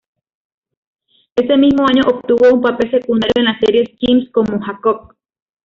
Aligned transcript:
Ese 1.35 1.57
mismo 1.57 1.85
año 1.87 2.01
obtuvo 2.07 2.51
un 2.55 2.61
papel 2.63 2.89
secundario 2.89 3.33
en 3.35 3.45
la 3.45 3.59
serie 3.59 3.85
"Skins", 3.85 4.31
como 4.31 4.59
Jakob. 4.59 5.13